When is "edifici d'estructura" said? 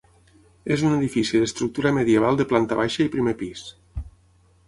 0.95-1.91